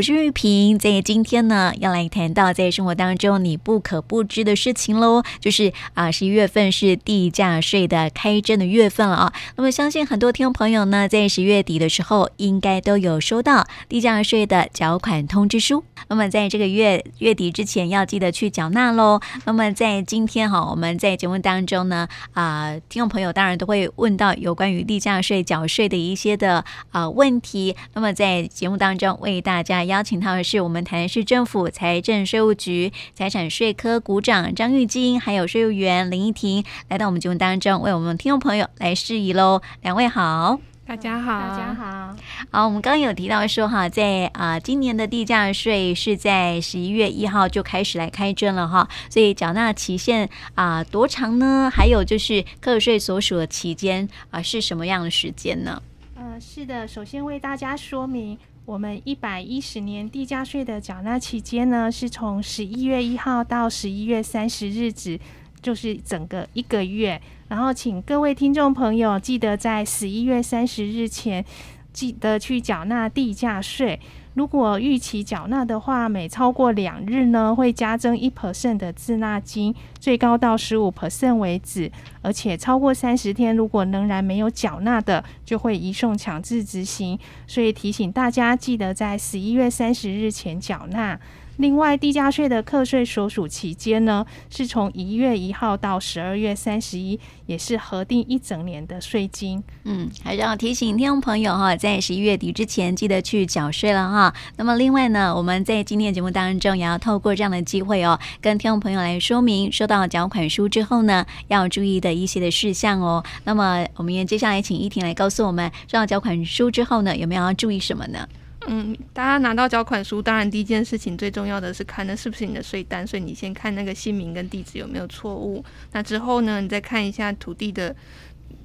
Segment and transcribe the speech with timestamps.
[0.00, 9.32] 我是玉萍，在今天呢，要来谈到在生活当中你不可不知的事情喽，就是啊，十一月份是地价税的开征的月份了啊。
[9.56, 15.84] 那么，相信很多听众朋友呢，在十月底的时候，应该都有收到地价税的缴款通知书。
[16.08, 19.20] 那么，在这个月月底之前，要记得去缴纳喽。
[19.44, 27.76] 那么，在今天哈，我们在节目当中呢，啊，听众朋友当然都会问到有关于地价税缴税的一些的啊问题。
[27.92, 39.60] 那么，在节目当中为大家邀请到的是我们台南市政府财政税务局财产税科股长张玉金，还有税务员林依婷，来到我们节目当中，为我们听众朋友来释疑喽。
[39.82, 42.16] 两位好，大家好，大家好。
[42.52, 51.68] 好，我们刚刚有提到说哈，在啊、呃、今年的地价税是在十一月一号就开始来开征了哈，所以缴纳期限啊、呃、多长呢？
[51.68, 55.82] 还有就是课税所属的期间啊、呃、是什么样的时间呢？
[56.14, 65.18] 呃，是的，首先为大家说明，我们一百一十年地价税的缴纳期间呢，是从十一月一号到十一月三十日止，
[65.60, 67.20] 就是整个一个月。
[67.48, 71.44] 然后，请各位听众朋友记得在十一月三十日前，
[71.92, 73.98] 记得去缴纳地价税。
[74.34, 81.90] 如果逾期缴纳的话，每超过两日呢，会加征一 percent 的滞纳金，最高到十五 percent 为止。
[82.22, 87.18] 而且超过三十天，如果仍然没有缴纳的，就会移送强制执行。
[87.46, 91.18] 所以提醒大家，记得在十一月三十日前缴纳。
[91.60, 99.62] 另外，地价税的课税所属期间呢，是从一月一号到十二月三十一，也是核定一整年的税金。
[99.84, 104.34] 嗯，还是要提醒听众朋友哈，在十一月底之前记得去缴税了哈。
[104.56, 113.22] 那么，另外呢，我们在今天的节目当中也要透过这样的机会哦，跟听众朋友来说明收到缴款书之后呢，要注意的一些的事项哦。
[113.44, 118.26] 那么，我们也接下来请依婷来告诉我们，收到缴款书之后呢，有没有要注意什么呢？
[118.66, 125.64] 嗯，大家拿到缴款书，当然第一件事情最重要的是看那是不是你的税单，所以你先看那个姓名跟地址有没有错误。
[125.92, 127.94] 那之后呢，你再看一下土地的。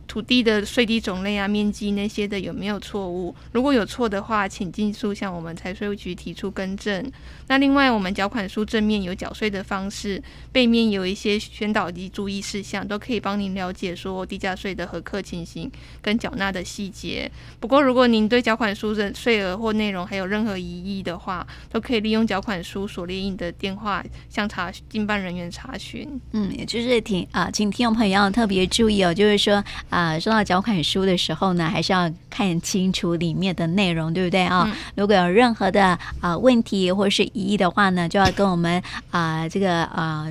[0.07, 3.35] 土地的税地种类啊、面积那些的有没有错误？
[3.53, 7.11] 如果有错的话，请尽速向我们财税局提出更正。
[7.47, 17.31] 那另外，我们缴款书正面有缴税的方式，背面有一些宣导及注意事项，都可以帮您了解说地价税的核课情形跟缴纳的细节。
[17.59, 26.19] 不过，如果您对缴款书的税额或内容还有任何疑义的话，都可以利用缴款书所列印的电话向查经办人员查询。
[26.31, 29.63] 嗯，也就是听啊，请听众朋友要特别注意哦，就是说。
[29.89, 34.63] 啊，收到缴款书的时候呢，还是要看清楚里面的内容，对不对啊？
[34.65, 38.81] 嗯、如果有任何的啊问题或是疑义的话呢，就要跟我们
[39.11, 40.27] 啊这个啊。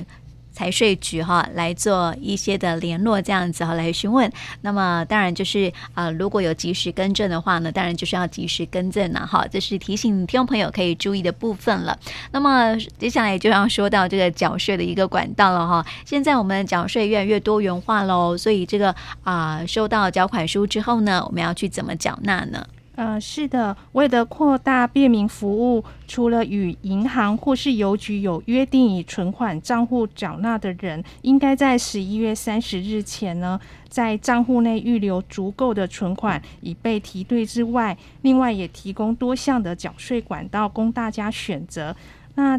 [0.57, 4.31] 财税局哈来做一些的联络，这样子哈来询问。
[4.61, 9.45] 那么当然就是啊、如果有及时更正的话呢，当然就是要及时更正了哈。
[9.51, 11.99] 这是提醒听众朋友可以注意的部分了。
[12.31, 15.85] 那么接下来就要说到这个缴税的一个管道了哈。
[16.05, 18.95] 现在我们缴税越来越多元化喽，所以这个
[19.25, 22.65] 啊、收到缴款书之后呢，我们要去怎么缴纳呢？
[22.95, 41.93] 呃，是的，为了扩大便民服务，除了与银行或是邮局有约定以存款账户缴纳的人，应该在十一月三十日前呢，在账户内预留足够的存款以备提兑之外，另外也提供多项的缴税管道供大家选择。
[42.35, 42.57] 那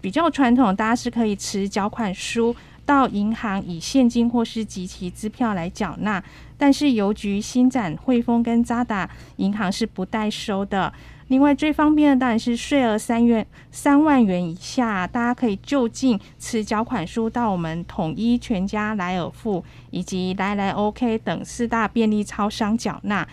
[0.00, 2.54] 比较传统，大家是可以持缴款书
[2.86, 6.22] 到银行以现金或是及其支票来缴纳。
[6.56, 10.90] 但是邮局、新展、汇丰跟渣打银行是不代收的。
[11.28, 23.26] 另外最方便的当然是税额三元三万元以下，大家可以就近持缴款书到我们统一、全家、莱尔富以及来来 OK 等四大便利超商缴纳。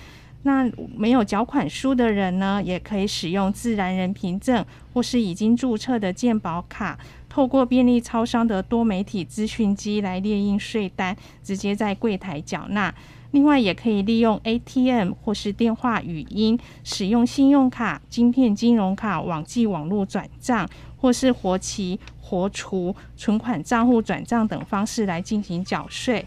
[0.45, 6.99] 那没有缴款书的人呢，也可以使用自然人凭证或是已经注册的健保卡。
[7.33, 12.94] 透过便利超商的多媒体资讯机来列印税单，直接在柜台缴纳。
[13.31, 26.24] 另外，也可以利用 ATM 或是电话语音，使用信用卡、晶片金融卡、网际网络转账，或是活期、活储、存款账户转账等方式来进行缴税。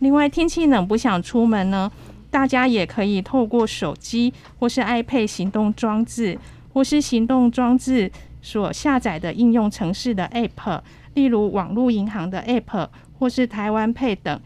[0.00, 1.88] 另外，天气冷不想出门呢，
[2.32, 6.36] 大家也可以透过手机或是 iPad 行动装置，
[6.72, 8.10] 或是行动装置。
[8.48, 10.80] 所下载的应用程式的 App，
[11.12, 14.40] 例如网络银行的 App 或是台湾 Pay 等，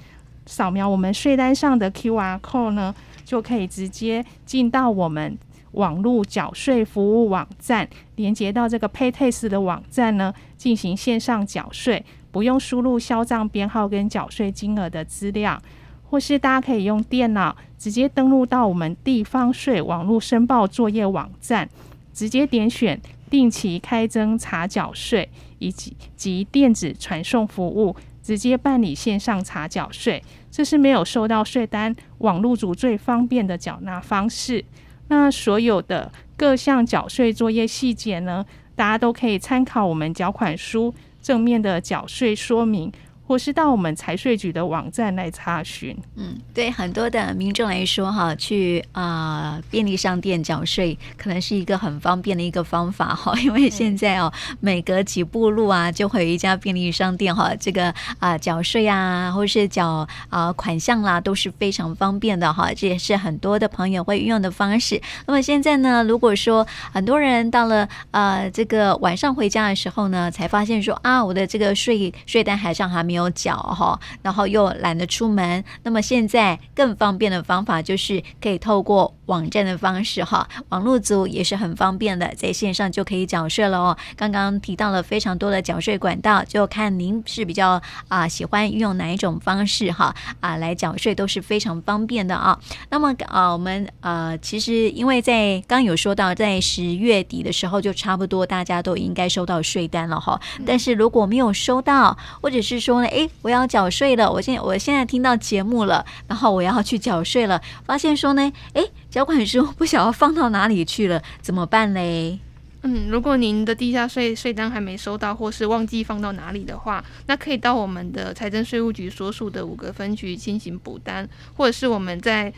[0.44, 2.92] 扫描我们税单上的 QR code 呢，
[3.24, 5.38] 就可以直接进到我们
[5.74, 15.62] 网络缴税服务网站，连接到这个 PayTax 的网站呢，进行线上缴税，不用输入销账编号跟缴税金额的资料，
[16.10, 21.68] 或是大家可以用电脑直接登录到我们地方税网络申报作业网站，
[22.12, 23.00] 直接点选。
[23.32, 25.26] 定期开征查缴税
[25.58, 34.62] 以及及电子传送服务，直接办理线上查缴税，这是没有收到税单网路组最方便的缴纳方式。
[35.08, 38.44] 那所有的各项缴税作业细节呢，
[38.76, 42.92] 大家都可以参考我们缴款书正面的缴税说明。
[43.32, 45.96] 或是到我们财税局的网站来查询。
[46.16, 54.30] 嗯，对很多的民众来说，哈，去啊、呃、便利商店缴税，可能是一个很方便的一个方法，哈，因为现在哦，
[54.60, 59.86] 每隔几步路啊，就会有一家便利商店，哈，这个啊缴税啊，或是缴
[60.28, 65.00] 啊、呃、款项啦，都是非常方便的，哈，这也是很多的朋友会运用的方式。
[65.24, 73.12] 那么现在呢，如果说很多人到了呃这个晚上回家的时候呢，才发现说啊，我的这个税税单好像还没。
[73.12, 75.64] 没有脚哈，然后又懒得出门。
[75.82, 83.96] 那么现在更方便的方法就是可以透过网站的方式哈，网络族也是很方便的，在线上就可以缴税了哦。
[84.14, 92.58] 刚刚提到了非常多的缴税管道，就看您是比较啊喜欢运用哪一种方式哈啊来缴税都是非常方便的啊。
[92.90, 100.38] 那么啊，我们呃其实因为在刚有说到，在十月底的时候就差不多大家都应该收到税单了哈。
[100.66, 104.30] 但是如果没有收到，或者是说呢，哎，我要缴税了！
[104.30, 112.38] 我现在我现在听到节目了，然后我要去缴税了，发现说呢，哎，缴款书不晓得放到哪里去了，怎么办嘞？
[112.82, 122.52] 嗯，如果您的地下税税单还没收到，或是忘记放到哪里的话，那可以到我们的财政税务局所属的五个分局进行补单，或者是我们在。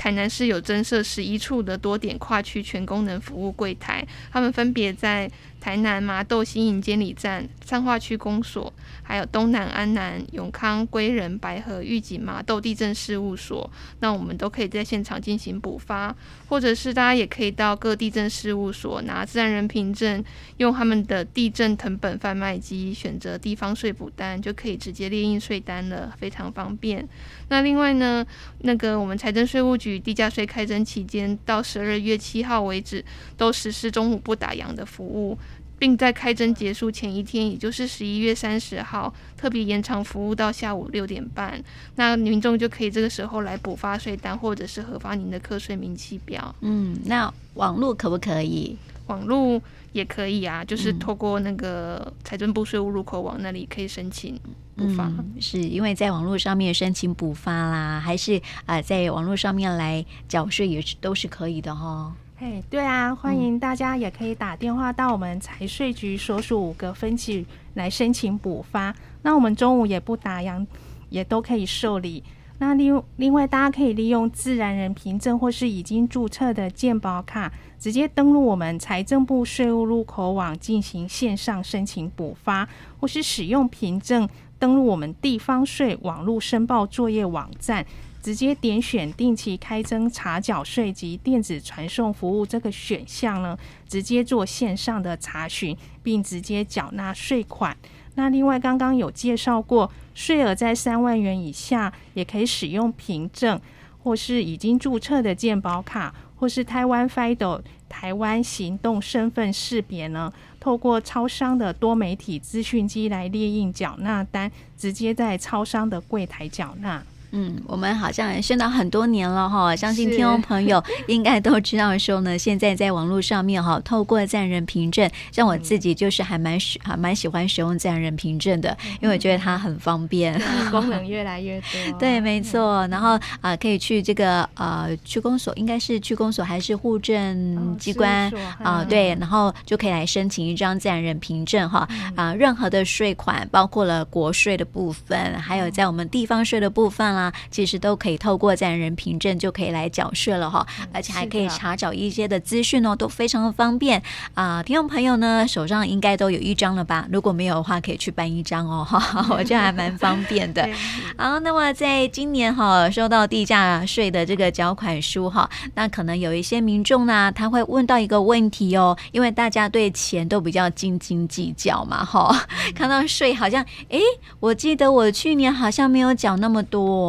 [0.00, 5.28] 台南市有增设十一处的多点跨区全功能服务柜台，他们分别在
[5.60, 8.72] 台南麻豆新营监理站、彰化区公所，
[9.08, 13.70] 还有东南安南永康归仁白河玉井麻豆地震事务所。
[14.00, 16.14] 那我们都可以在现场进行补发，
[16.46, 20.22] 或者是大家也可以到各地震事务所拿自然人凭证，
[20.58, 27.08] 用他们的地震成本贩卖机选择地方税补单，就可以直接列印税单了，非常方便。
[27.48, 28.22] 那另外呢，
[28.58, 33.02] 那个我们财政税务局地价税开征期间到十二月七号为止，
[33.38, 35.38] 都实施中午不打烊的服务，
[35.78, 41.62] 并在开征结束前一天，也就是十一月三十号，特别延长服务到下午六点半。
[41.96, 46.54] 那民众就可以这个时候来补发税单，或者是核发您的课税明细表。
[46.60, 48.76] 嗯，那网络可不可以？
[49.06, 54.38] 网络也可以啊，就是透过那个财政部税务入口网那里可以申请。
[54.76, 62.12] 补发、嗯、是因为在网络上面申请补发啦，还是啊、呃，在网络上面来缴税也是都是可以的哈、哦。
[62.40, 67.44] 嘿，对啊，欢迎大家也可以打电话到我们财税局所属五个分局
[67.74, 68.94] 来申请补发。
[69.22, 70.64] 那我们中午也不打烊，
[71.10, 72.22] 也都可以受理。
[72.60, 82.68] 那另另外，大家可以利用自然人凭证或是已经注册的健保卡，直接登录我们财政部税务入口网进行线上申请补发，
[83.00, 84.28] 或是使用凭证。
[84.60, 87.86] 登录我们地方税网络申报作业网站，
[88.28, 93.58] 直接点选定期开征查缴税及电子传送服务这个选项呢，
[93.88, 97.74] 直接做线上的查询，并直接缴纳税款。
[98.16, 103.58] 那另外刚刚有介绍过，税额在三万元以下，也可以使用凭证
[104.02, 110.30] 或是已经注册的健保卡，或是台湾 FIDO 台湾行动身份识别呢。
[110.60, 117.02] 透过超商的多媒体资讯机来列印缴纳单，直接在超商的柜台缴纳。
[117.32, 131.98] 嗯，我们好像宣导很多年了哈，相信听众朋友 应该都知道说呢，现在在网络上面哈，透过自然人凭证，像我自己就是还蛮喜还蛮喜欢使用自然人凭证的，因为我觉得它很方便，功能越来越多。
[132.00, 132.86] 对，没错。
[132.88, 138.84] 然后啊、呃，可以去这个呃区公所，应该是区公所还是户政机关啊、哦呃？
[138.86, 141.80] 对，然后就可以来申请一张自然人凭证哈
[142.14, 147.17] 啊、呃，任何的税款，包括了国税的部分，还有在我们地方税的部分。
[147.18, 154.00] 啊，其实都可以透过自然人凭证就可以来缴税了哈，而且还可以查找一些的资讯哦，都非常的方便
[154.34, 154.62] 啊。
[154.62, 157.06] 听众朋友呢，手上应该都有一张了吧？
[157.10, 160.68] 如果没有的话，可以去办一张哦，哈， 我觉得还蛮方便的。
[161.16, 173.98] 好，那么在今年哈，收到地价税的这个缴款书哈，那可能有一些民众呢，他会问到一个问题哦，因为大家对钱都比较斤斤计较嘛，哈， 看到税好像，哎，
[174.40, 176.78] 我记得我去年好像没有缴那么多。
[176.78, 177.07] 哦，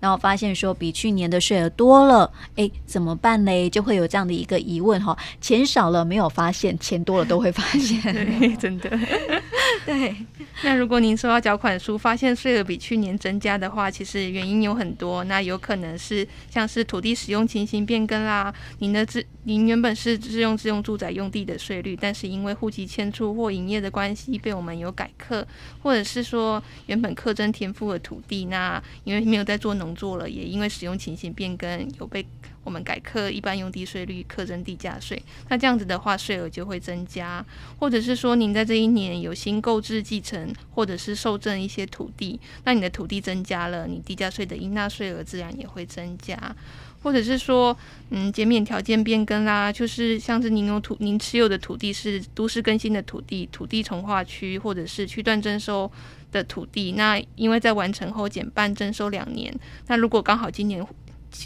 [0.00, 3.70] 然后发现说比去年的税额多了，哎，怎么办呢？
[3.70, 5.16] 就会有这样的一个疑问哈。
[5.40, 8.90] 钱少了没有发现，钱多了都会发现， 对，真的。
[9.86, 10.14] 对。
[10.62, 15.24] 那如果您收到缴款书，发现税额比去年增加的话，其实原因有很多。
[15.24, 25.46] 那有可能是像是土地使用情形变更啦，您的自您原本是自用自用住宅用地的税率，但是因为户籍迁出或营业的关系，被我们有改课，
[25.82, 32.24] 或者是说原本课征田赋的土地，那因为没有在做农作了，也因为使用情形变更，有被
[32.64, 35.20] 我们改课一般用地税率，课征地价税。
[35.48, 37.44] 那这样子的话，税额就会增加。
[37.78, 46.54] 或者是说，您在这一年有新购置、继承或者是受赠一些土地，那你的土地增加了，你地价税的应纳税额自然也会增加。
[47.02, 47.76] 或者是说，
[48.10, 55.90] 嗯，减免条件变更啦，就是像是您有土，您持有的土地是都市更新的土地、土地重划区或者是区段征收
[56.32, 59.54] 的土地，那因为在完成后减半征收两年，
[59.86, 60.84] 那如果刚好今年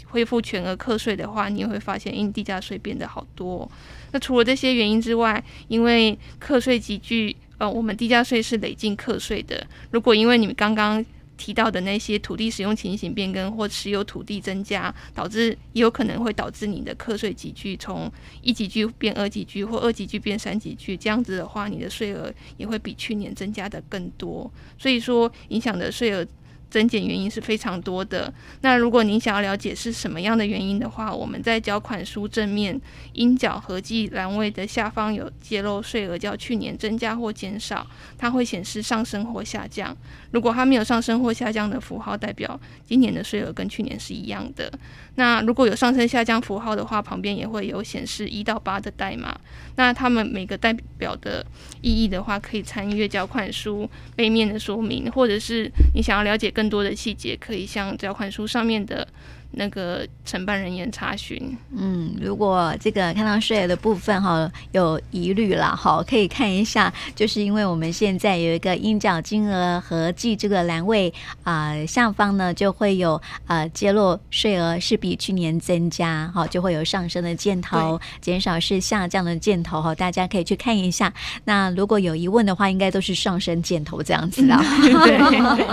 [0.07, 3.69] 恢复全额课税的话，你也会发现，因地价税变得好多。
[4.11, 11.05] 那除了这些原因之外，因为课税集聚，呃，我们地价税是累进课税的，如果因为你们刚刚
[11.37, 24.51] 提到的那些土地使用情形变更或持有土地增加，导致也有可能会导致你的课税级距从一级距变二级距或二级距变三级距，这样子的话，你的税额也会比去年增加的更多。
[24.77, 26.25] 所以说，影响的税额。
[26.69, 28.33] 增减原因是非常多的。
[28.61, 32.79] 那如果您想要了解是什么样的原因的话，我们在缴款书正面
[33.13, 37.85] 应缴合计栏位的下方有揭露税额较去年增加或减少，
[38.17, 39.95] 它会显示上升或下降。
[40.31, 44.71] 如果它没有上升或下降的符号，代表今年的税额跟去年是一样的。
[45.17, 49.35] 那如果有上升下降符号的话，旁边也会有显示一到八的代码。
[49.75, 51.45] 那他们每个代表的
[51.81, 59.07] 意义的话，可以参阅交款书背面的说明，或者是你想要了解更多的细节，可以向交款书上面的。
[59.51, 71.11] 那个承办人员查询，嗯，如果这个看到税额的部分哈有疑虑了哈，可以看一下，就是因为我们现在有一个应缴金额合计这个栏位
[71.43, 81.11] 啊、呃，下方呢就会有呃揭露税额是比去年增加哈，就会有上升的箭头，减少是下降的箭头哈，大家可以去看一下。
[81.45, 84.61] 那如果有疑问的话，应该都是上升箭头这样子啊。
[84.81, 85.17] 对，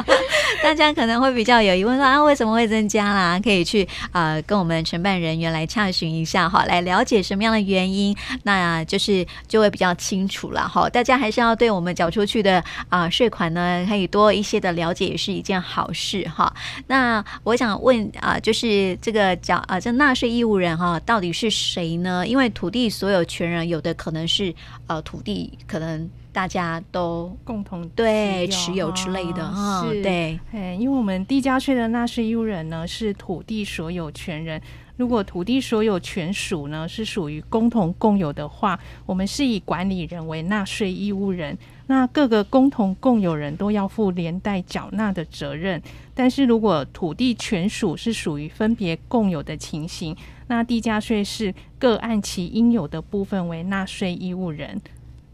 [0.62, 3.40] 大家可能会比较有疑问说啊，为什么会增加啦？
[3.42, 3.63] 可以。
[3.64, 10.88] 去啊、跟我们承办人员来洽询一下哈，来了解什么样的原因，那就是就会比较清楚了哈。
[10.90, 16.54] 大家还是要对我们缴出去的啊税款呢，可以多一些的了解，也是一件好事哈。
[16.86, 22.26] 那我想问啊，就是这个缴啊，这纳税义务人哈，到底是谁呢？
[22.26, 24.54] 因为土地所有权人有的可能是
[24.86, 26.10] 呃、土地可能。
[26.34, 34.60] 大家都共同对持有之类的哈，是对，哎，因为我们地价税的纳税义务人呢是土地所有权人，
[34.96, 38.76] 如果土地所有权属呢是属于共同共有的话，
[39.06, 45.80] 我们是以管理人为纳税义务人，那各个共同共有人都要负连带缴纳的责任。
[46.16, 50.16] 但是如果土地权属是属于分别共有的情形，
[50.48, 54.80] 那地价税是各按其应有的部分为纳税义务人。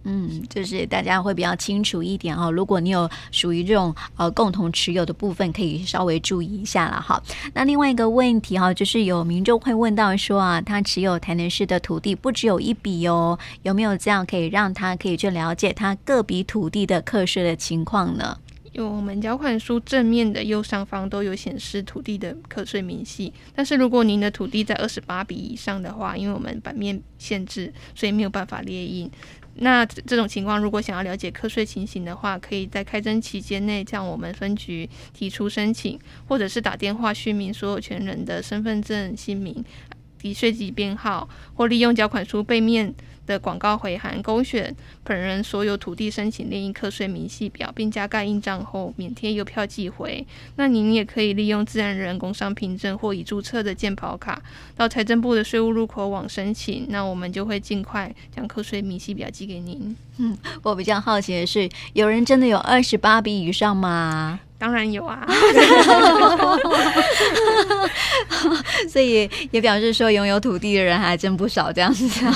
[0.04, 2.50] 嗯，就是大家会比较清楚一点哦。
[2.50, 7.22] 如果你有属于这种呃共同持有的部分，可以稍微注意一下了哈。
[7.52, 18.38] 那另外一个问题哈，就是有民众会问到说啊，他持有台南市的土地不只有一笔哦，有没有这样可以让他可以去了解他各笔土地的课税的情况呢？
[18.72, 29.10] 有，我们缴款书正面的右上方都有显示土地的课税明细，但是如果您的土地在二十八笔以上的话，因为我们版面限制，所以没有办法列印。
[29.62, 39.62] 那这种情况，如果想要了解课税情形的话，可以在开征期间内向我们分局提出申请，或者是打电话续明所有权人的身份证姓名、
[40.18, 42.94] 抵税籍编号，或利用缴款书背面
[43.30, 50.26] 的广告回函勾选本人所有土地申请列印课税明细表，并加盖印章后免贴邮票寄回。
[50.56, 54.42] 那您也可以利用自然人工商凭证或已注册的健保卡
[54.76, 59.96] 到财政部的税务入口网申请，那我们就会尽快将课税明细表寄给您。
[60.16, 64.40] 嗯，我比较好奇的是，有人真的有二十八笔以上吗？
[64.60, 65.26] 当然有啊，
[68.90, 72.26] 所以也表示说拥有土地的人还真不少这样子。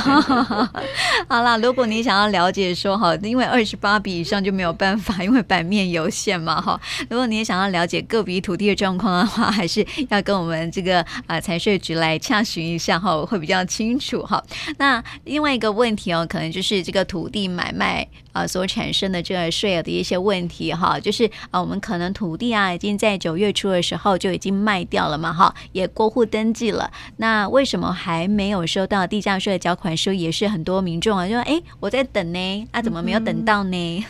[1.28, 6.80] 好了，如果你想要了解说哈，因为二十八笔以上就没有办法，因为版面有限嘛哈。
[7.10, 14.42] 如果你也想要了解个别土地的状况的话，还是要跟我们这个啊财税局来洽询一下哈，会比较清楚哈。
[14.78, 22.13] 那另外一个问题哦，可能就是这个土地买卖啊所产生的这个税额的一些问题哈，就是啊我们可能。
[22.14, 26.90] 土地啊，已经在九月初的时候就已经卖掉了嘛，哈，也过户登记了。
[27.18, 30.12] 那为什么还没有收到地价税的缴款书？
[30.12, 34.06] 也是很多民众啊，就说：“哎，我在等呢，啊，怎么没有等到呢？”、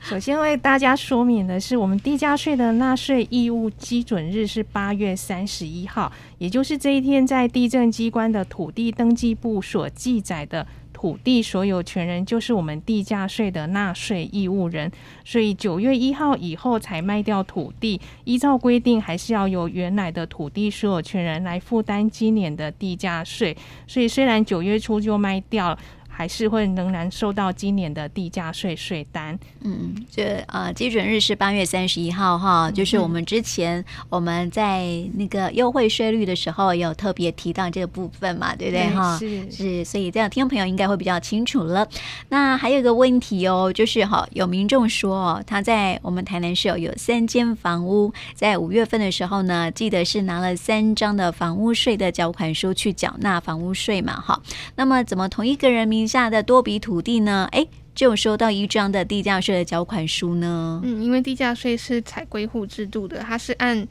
[0.00, 10.66] 首先为大家说明的是，我们地价税的纳税义务基准日是八月三十一号，也就是这一天，在地政机关的土地登记簿所记载的。
[10.98, 14.90] 土地所有权人就是我们地价税的纳税义务人，
[15.24, 23.56] 所以九月一号以后才卖掉土地，依照规定还是要由原来的土地所有权人来负担今年的地价税。
[23.86, 25.78] 所以虽然九月初就卖掉了。
[26.18, 29.38] 还是会仍然收到今年的地价税税单。
[29.60, 34.84] 嗯，这呃基准日是八月三十一号哈，就是我们之前我们在
[35.14, 39.16] 那个优惠税率的时候有特别提到这个部分嘛，对不对哈？
[39.16, 41.86] 是是，所以这样听众朋友应该会比较清楚了。
[42.30, 54.42] 那还有一个问题哦，就是哈，有民众说哦，他在我们台南市有有三间房屋，在五月份的时候呢，记得是拿了三张的房屋税的缴款书去缴纳房屋税嘛哈。
[54.74, 57.46] 那么怎么同一个人名下的多笔土地呢？
[57.52, 60.80] 哎，就收到一张的地价税的缴款书呢？
[60.82, 63.86] 嗯，因为地价税是采归户制度的，它是按。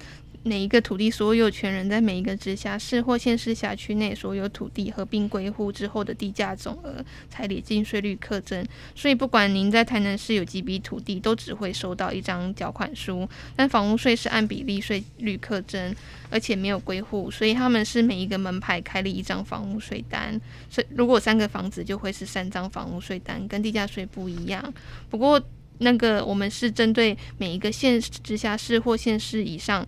[0.48, 13.27] 每一个土地所有权人在每一个直辖市或县市辖区内所有土地合并归户之后的地价总额才累进税率课征，所以不管您在台南市有几笔土地，都只会收到一张缴款书。
[13.58, 15.94] 但房屋税是按比例税率课征，
[16.30, 20.39] 而且没有归户，所以他们是每一个门牌开立一张房屋税单。
[20.70, 24.74] 所以如果三个房子就会是三张房屋税单，跟地价税不一样。
[25.10, 25.42] 不过
[25.80, 29.86] 那个我们是针对每一个县直辖市或县市以上。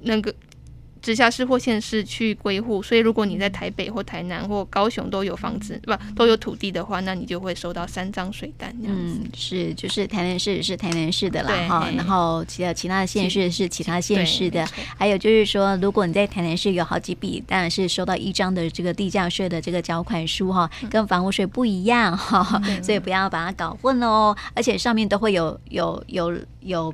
[0.00, 0.34] 那个
[1.02, 8.74] 直辖市或县市去归户，所以如果你在台北或台南或高雄都有房子，不都有土地的话，那你就会收到三张水单。
[8.82, 14.66] 嗯，是，就是台南市是台南市的啦，哈，然后其他其他的县市是其他县市的，
[14.98, 26.92] 还有就是说，如果你在台南市有好几笔，当然是收到一张的这个地价税的这个缴款书哈，跟房屋税不一样哈，所以不要把它搞混哦，而且上面都会有有有有。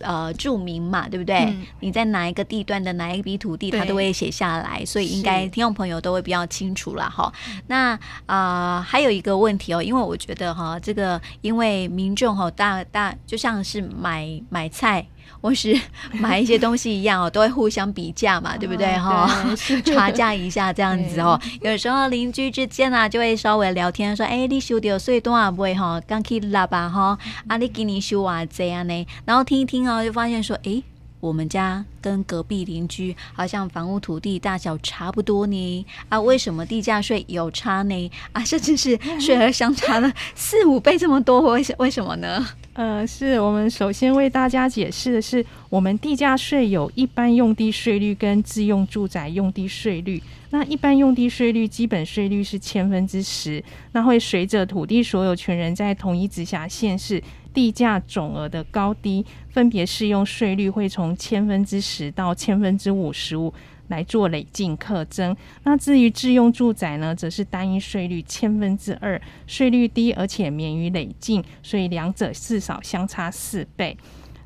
[0.00, 1.36] 有呃，注明嘛，对不对？
[1.36, 7.32] 嗯、你在哪一个地段的哪一笔土地，他都会写下来，所以应该听众朋友都会比较清楚了哈。
[7.68, 7.92] 那
[8.26, 15.06] 啊、呃，还有一个问题哦，因为我觉得哈，这个因为民众哈，大大就像是买买菜。
[15.40, 15.78] 或是
[16.12, 19.28] 买一些东西一样哦，都会互相比价嘛，对不对哈？
[19.84, 21.38] 差价一下这样子哦。
[21.60, 26.00] 有时候邻居之间啊，就会稍微聊天说：“哎，你收掉税多少倍哈？
[26.06, 27.18] 刚去纳吧哈？
[27.48, 30.82] 啊，你今年收啊这样呢？”然后听一听哦，就发现说：“哎。”
[31.24, 38.10] 我们家跟隔壁邻居好像房屋土地大小差不多呢，啊，为什么地价税有差呢？
[38.32, 42.46] 啊，甚至是 税额相差了四五倍这么多，为为什么呢？
[42.74, 50.22] 呃，是我们首先为大家解释的是，我们地价税有一般用地税率跟自用住宅用地税率。
[50.50, 57.20] 那一般用地税率基本税率是千分之十，那会随着土地所有权人在同一直辖县市。
[57.54, 63.54] 地价总额的高低，分别适用税率会从千分之十到千分之五十五
[63.88, 65.34] 来做累进课征。
[65.62, 73.96] 那至于自用住宅呢，则是单一税率千分之二，税率低而且免于累进，所以两者至少相差四倍。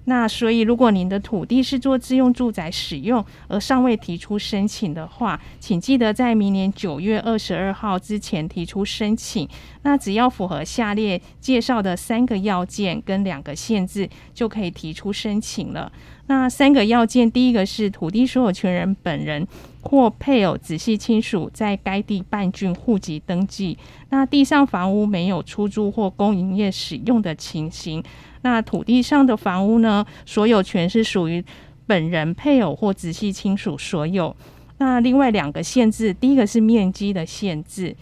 [0.09, 9.47] 那所以，如果您的土地是做自用住宅使用，而尚未提出申请的话，请记得在明年九月二十二号之前提出申请。
[9.83, 15.93] 那只要符合下列介绍的三个要件跟两个限制，就可以提出申请了。
[16.27, 19.47] 那三个要件，第一个是土地所有权人本人
[19.83, 23.77] 或配偶、直系亲属在该地办竣户籍登记，
[24.09, 28.03] 那地上房屋没有出租或供营业使用的情形。
[28.49, 31.45] 那土地上的房屋呢，所有权是属于
[31.87, 34.35] 本人、配偶或直系亲属所有。
[34.79, 37.95] 那另外两个限制，第一个是面积的限制。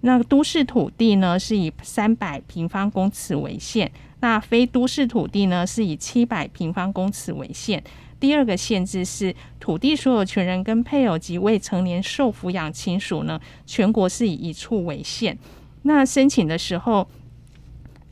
[0.00, 3.86] 那都市土地呢，是以三百平方公尺为限；
[4.18, 7.80] 那非都市土地呢，是以七百平方公尺为限。
[8.18, 15.38] 第二个限制是土地所有权人跟配偶及未成年受抚养亲属呢，全国是以一处为限。
[15.82, 17.06] 那申请的时候，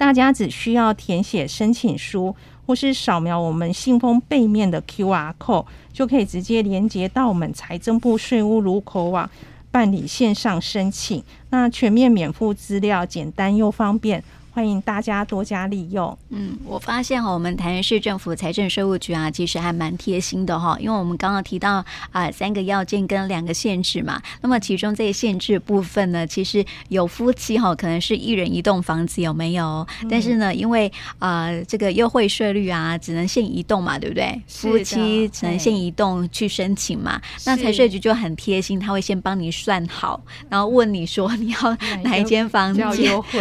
[0.01, 2.35] 大家只需要填写申请书，
[2.65, 9.29] 或是扫描我们信封背面的 QR code，就可以直接连接到我们财政部税务入口网
[9.71, 11.23] 办理线上申请。
[11.51, 14.25] 那全面免付资料，简单又方便。
[14.53, 16.17] 欢迎大家多加利用。
[16.31, 29.87] 嗯，我发现哈，我们台南市政府财政税务局啊，其实还蛮贴心的哈，因为我们刚刚提到啊三个要件跟两个限制嘛，那么其中这些限制部分呢，其实有夫妻哈，可能是一人一栋房子有没有？
[30.11, 34.41] 但是呢，因为啊这个优惠税率啊，只能限一栋嘛，对不对？
[34.49, 42.83] 夫妻只能限一栋去申请嘛，那财税局就很贴心，他会先帮你算好，然后问你说你要哪一间房子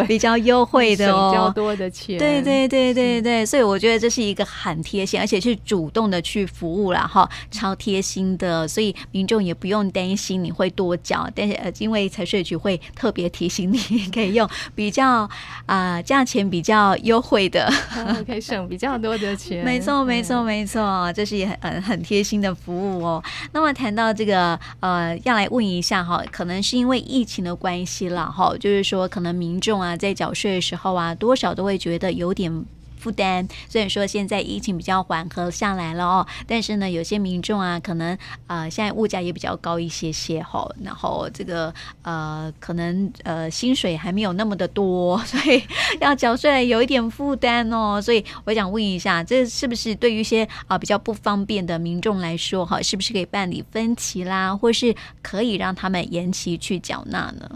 [0.08, 2.18] 比较优惠 的哦，比较多的钱。
[2.20, 13.80] 对对对对对，所以我觉得这是一个很贴心，而且是主动的去服务了哈，超贴心的，所以民众也不用担心你会多缴，但是呃，因为财税局会特别提醒你，
[14.14, 15.22] 可以用比较
[15.66, 17.72] 啊、呃、价钱比较优惠的，
[18.28, 19.64] 可以省比较多的钱。
[19.66, 23.24] 没错没错没错，这是也很很很贴心的服务哦。
[23.52, 32.66] 那么谈到这个呃，要来问一下哈，可能是因为疫情的关系了哈，就是说可能民众啊在缴税的时候啊，多少都会觉得有点。
[33.00, 45.64] 负担，虽然说现在疫情比较缓和下来了哦，但是呢，有些民众啊，可能啊、现在物价也比较高一些些哈，然后这个呃，可能呃，薪水还没有那么的多， 所以
[46.02, 48.02] 要缴税有一点负担哦。
[48.02, 57.50] 所以我想问一下，这是不是对于一些啊、比较不方便的民众来说哈，是不是可以办理分期啦，或是可以让他们延期去缴纳呢？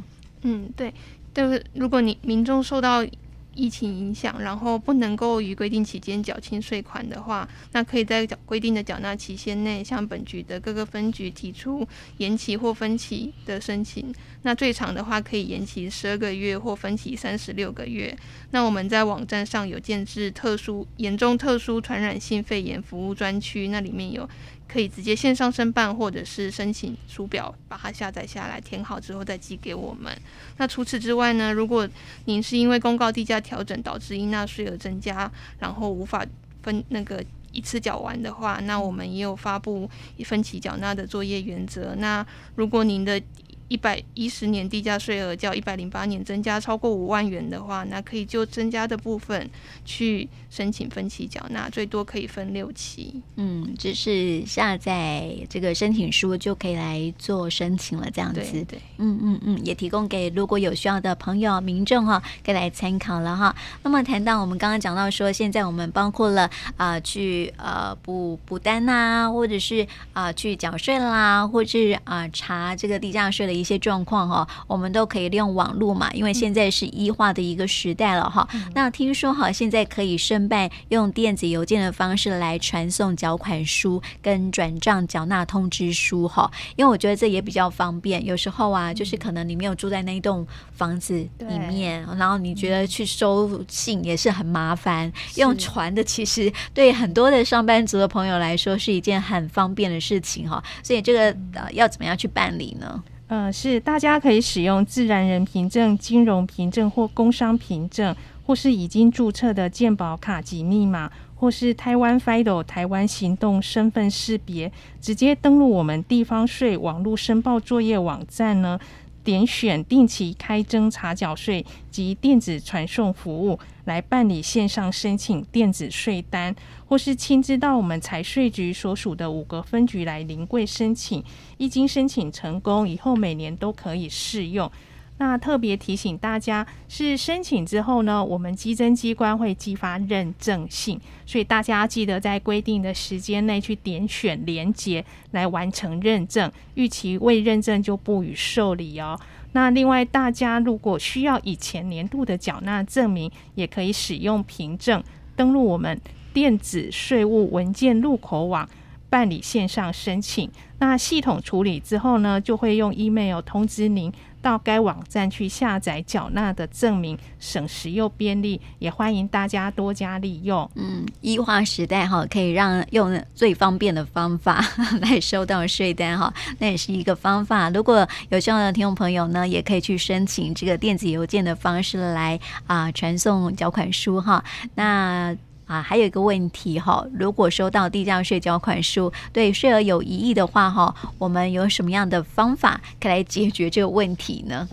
[0.43, 0.93] 嗯，对，
[1.34, 3.06] 就是如果你民众受到。
[3.55, 11.87] 疫情影响，然后不能够于规定期间缴清税款的话，那可以在规定的缴纳期限内，向本局的各个分局提出
[12.17, 14.13] 延期或分期的申请。
[14.43, 18.15] 那最长的话可以延期十二个月或分期三十六个月。
[18.51, 24.27] 那我们在网站上有建置特殊严重特殊传染性肺炎服务专区，那里面有。
[24.73, 30.12] 可以直接线上申办，或者是申请书表，把它下载下来，填好之后再寄给我们。
[30.57, 31.88] 那除此之外呢，如果
[32.25, 36.25] 您是因为公告地价调整导致应纳税额增加，然后无法
[36.63, 39.88] 分那个一次缴完的话，那我们也有发布
[40.25, 41.93] 分期缴纳的作业原则。
[41.99, 43.21] 那如果您的
[43.69, 49.49] 一百一十年地价税额较一百零八年增加超过五万元的话，那可以就增加的部分
[49.84, 53.21] 去申请分期缴纳，最多可以分六期。
[53.38, 58.41] 嗯，只是下载这个申请书就可以来做申请了，这样子。
[58.41, 63.56] 对，对，嗯嗯嗯，也提供给如果有需要的朋友、民众哈，可以来参考了哈。
[63.82, 66.43] 那么谈到我们刚刚讲到说，现在我们包括了
[66.78, 73.54] 啊、呃，去呃补补单呐，或者是啊、呃、去缴税啦，或者是啊、呃、查这个地价税的。
[73.54, 78.47] 一些状况哈，我们都可以利用网络嘛，因为现在是医化的一个时代了哈。
[78.54, 88.26] 嗯、那听说哈，现在可以申办用电子邮件的方式来传送缴款书跟转账缴纳通知书哈，因为我觉得这也比较方便。
[88.26, 100.63] 有时候啊，就是可能你没有住在那一栋房子里面，然后你觉得去收信也是很麻烦，用传的其实对很多的上班族的朋友来说是一件很方便的事情哈。
[100.84, 103.04] 所以这个呃，要怎么样去办理呢？
[103.34, 108.15] 呃，是大家可以使用自然人凭证、金融凭证或工商凭证，
[108.46, 118.80] 或是已经注册的健保卡及密码，或是台湾 FIDO 台湾行动身份识别，直接登录我们地方税网络申报作业网站呢。
[119.23, 126.55] 点选定期开征查缴税及电子传送服务来办理线上申请电子税单，
[126.86, 131.23] 或是亲自到我们财税局所属的五个分局来临柜申请。
[131.57, 134.71] 一经申请成功以后，每年都可以适用。
[135.19, 149.17] 那特别提醒大家，是申请之后呢，我们稽征机关会寄发认证信，所以大家记得在规定的时间内去点选连接来完成认证，逾期未认证就不予受理哦。
[149.54, 155.02] 那另外，大家如果需要以前年度的缴纳证明，也可以使用凭证
[155.36, 156.02] 登录我们
[156.34, 158.67] 电子税务文件入口网
[159.12, 160.49] 办理线上申请。
[160.86, 164.12] 那系统处理之后呢，就会用 email 通知您。
[164.41, 170.69] 到该网站去下载缴纳的证明，省时又便利，也欢迎大家多加利用。
[170.76, 174.62] 嗯，e 化时代哈，可以让用最方便的方法
[175.02, 177.69] 来收到税单哈，那也是一个方法。
[177.69, 184.43] 如果有需要的听众朋友呢，也可以去申请这个电子邮件的方式来啊传送缴款书哈。
[184.76, 185.34] 那。
[185.65, 194.67] 啊，还有一个问题哈，如果收到地价税缴款书，对税额有疑义的话哈，我们有什么样的方法可以来解决这个问题呢？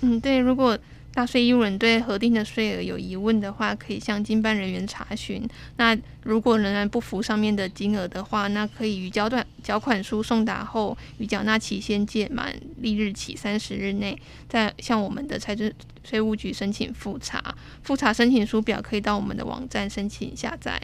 [0.00, 0.78] 嗯，对，如果
[1.16, 5.48] 纳税义务人对核定的税额有疑问的话，可以向经办人员查询。
[5.76, 15.72] 那如果仍然不符上面的金额的话，那可以于交段缴款书送达后，于缴纳期限届满立日起三十日内，再向我们的财政
[16.02, 17.54] 税务局申请复查。
[17.82, 20.80] 复查申请书表可以到我们的网站申请下载。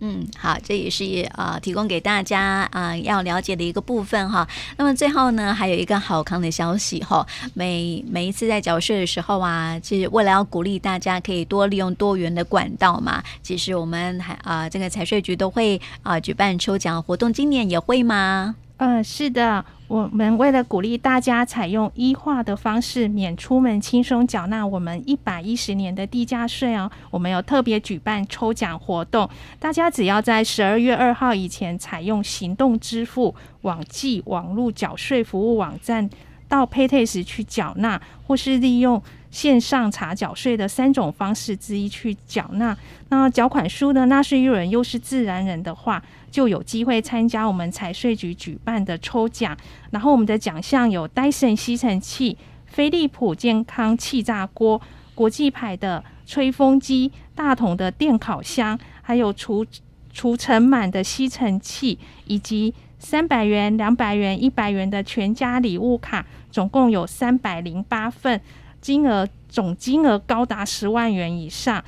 [0.00, 1.04] 嗯，好，这也是
[1.34, 4.46] 啊、提供给大家啊、要了解的一个部分哈。
[4.76, 18.54] 那么最后呢，还有一个好康的消息哈，每每一次在缴税的时候啊，其实为了要鼓励大家可以多利用多元的管道嘛，其实我们还啊、这个财税局都会啊、举办抽奖活动，今年也会吗？
[18.78, 19.64] 嗯、是的。
[19.88, 36.10] 我们为了鼓励大家采用 e 化的方式，免出门轻松缴纳我们一百一十年的地价税哦，我们有特别举办抽奖活动，大家只要在十二月二号以前采用行动支付、网际网络缴税服务网站
[36.48, 39.00] 到 Paytex 去缴纳，或是利用
[39.36, 42.74] 线上查缴税的三种方式之一去缴纳。
[43.10, 49.54] 那缴款书的纳税人又是自然人的话，就有机会参加我们财税局举办的抽奖，
[49.90, 54.80] 然后我们的奖项有戴森吸尘器、飞利浦健康气炸锅、
[55.14, 59.66] 国际牌的吹风机、大同的电烤箱，还有除
[60.14, 68.40] 除尘螨的吸尘器，以及三百元、两百元、一百元的全家礼物卡，总共有三百零八份，
[68.86, 71.82] 金额总金额高达十万元以上。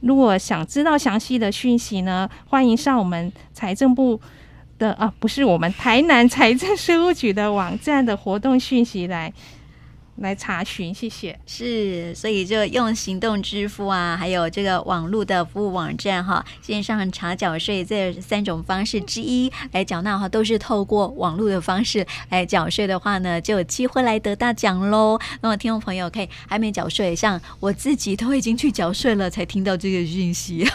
[0.00, 4.18] 如果想知道详细的讯息呢，欢迎上我们财政部
[4.78, 9.30] 的啊，不是我们台南财政税务局的网站的活动讯息来。
[10.20, 11.38] 来查询，谢谢。
[11.46, 25.18] 是，所以就用行动支付啊，还有这个网络的服务网站哈，线上查缴税这三种方式之一来缴纳哈，都是透过网络的方式来缴税的话呢，就有机会来得大奖喽。
[25.40, 30.68] 那么听众朋友可以还没缴税，像我自己都已经去缴税了，才听到这个讯息。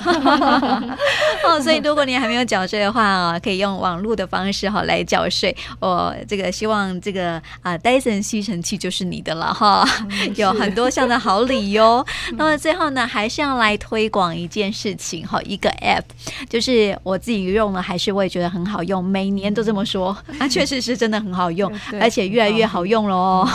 [1.47, 5.55] 哦，所以如果你还没有缴税的话啊，可以用网络的方式哈来缴税。
[5.79, 9.87] 我这个希望这个啊，戴森吸尘器就是你的了哈，
[10.35, 12.05] 有很多项的好礼哟。
[12.37, 16.03] 那么最后呢，还是要来推广一件事情哈，一个 App，
[16.49, 23.47] 就是我自己用了，还是我也觉得很好用，每年都这么说， 啊，确实是真的很好用，而且越来越好用了哦。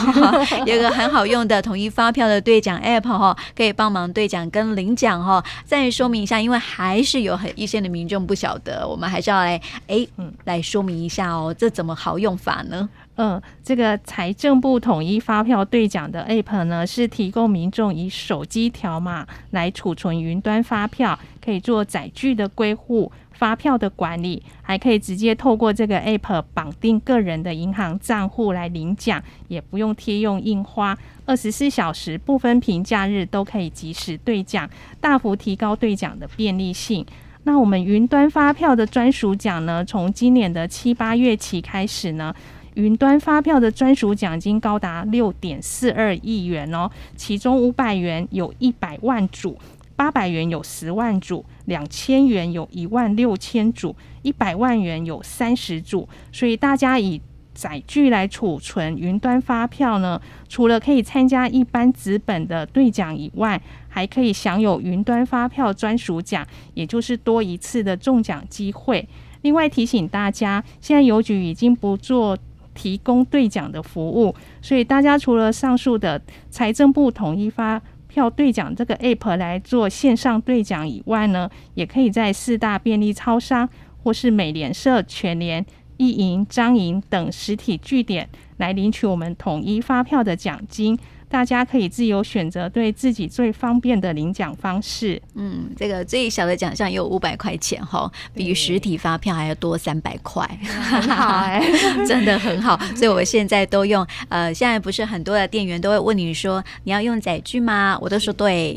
[0.66, 5.44] 有个很好用的统一发票的兑奖 App 哈，可以帮忙兑奖跟领奖哈。
[5.64, 10.06] 再说明一下，因为还是有很一些的民众不晓得，我们还是要来哎，
[10.44, 12.88] 来说明一下哦，这怎么好用法呢？
[13.22, 34.66] 嗯，这个财政部统一发票兑奖的 App 呢，是提供民众以手机条码来储存云端发票，可以做载具的归户、发票的管理，还可以直接透过这个 App 绑定个人的银行账户来领奖，也不用贴用印花，二十四小时不分平假日都可以及时兑奖，
[34.98, 37.04] 大幅提高兑奖的便利性。
[37.44, 42.34] 那我们云端发票的专属奖呢，从今年的七八月起开始呢。
[42.74, 49.58] 云端发票的专属奖金高达六点四二亿元哦，其中五百元有一百万组，
[49.96, 56.08] 八百元有十万组，两千元有一万六千组，一百万元有三十组。
[56.30, 57.20] 所以大家以
[57.52, 69.06] 载具来储存云端发票呢，除了可以参加一般纸本的兑奖以外，还可以享有云端发票专属奖，也就是多一次的中奖机会。
[69.42, 72.38] 另外提醒大家，现在邮局已经不做。
[72.80, 83.68] 提供兑奖的服务，所以大家除了上述的财政部统一发票兑奖这个 App 来做线上兑奖以外呢，也可以在四大便利超商
[84.02, 85.62] 或是美联社、全联、
[85.98, 90.98] 易银、张银等实体据点来领取我们统一发票的奖金。
[91.30, 95.20] 大家可以自由选择对自己最方便的领奖方式。
[95.36, 101.62] 嗯，这个最小的奖项有五百块钱哈，比实体发票还要多三百块，很好哎，
[102.04, 102.76] 真的很好。
[102.96, 107.96] 所以我现在都用，呃，现在不是很多的店员都会问你说你要用载具吗？
[108.00, 108.76] 我都说对，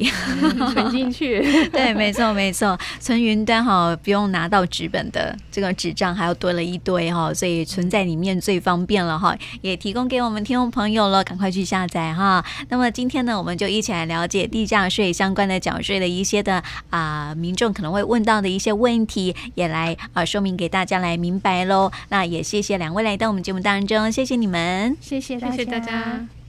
[0.72, 1.42] 存进去。
[1.74, 12.14] 对，没错没错，存云端哈，不用拿到纸本的这个纸张，还要多了一堆哈，所以存在里面最方便了哈，也提供给我们听众朋友了，赶快去下载
[12.70, 21.92] 那么今天呢，我们就一起来了解地价税相关的缴税的一些的啊、民众可能会问到的一些问题，也来啊、说明给大家来明白喽。
[22.10, 25.40] 那也谢谢两位来到我们节目当中，谢谢你们，谢谢。
[25.40, 26.43] 谢谢大家。